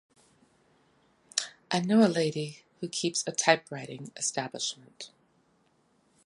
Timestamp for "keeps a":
2.87-3.31